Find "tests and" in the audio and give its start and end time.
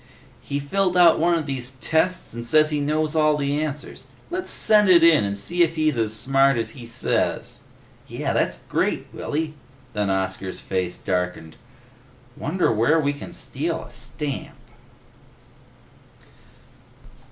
1.79-2.43